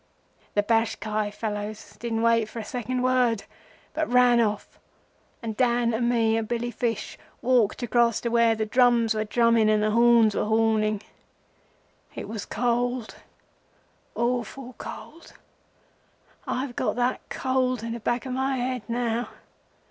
[0.55, 3.43] "The Bashkai fellows didn't wait for a second word
[3.93, 4.79] but ran off,
[5.43, 9.69] and Dan and Me and Billy Fish walked across to where the drums were drumming
[9.69, 11.03] and the horns were horning.
[12.15, 13.17] It was cold
[14.15, 15.33] awful cold.
[16.47, 19.29] I've got that cold in the back of my head now.